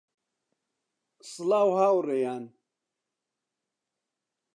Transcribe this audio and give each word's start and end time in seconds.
سڵاو 1.31 1.69
هاوڕێیان 1.79 2.43